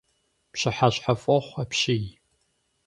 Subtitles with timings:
[0.51, 2.05] Пщыхьэщхьэфӏохъу апщий!